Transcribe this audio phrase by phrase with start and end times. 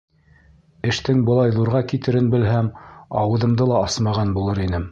[0.91, 2.71] Эштең былай ҙурға китерен белһәм,
[3.25, 4.89] ауыҙымды ла асмаған булыр инем.